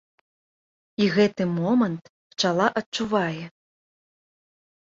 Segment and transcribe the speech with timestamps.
[1.03, 3.45] І гэты момант пчала адчувае.